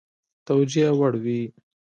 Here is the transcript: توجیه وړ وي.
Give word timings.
توجیه 0.47 0.87
وړ 0.99 1.13
وي. 1.23 1.41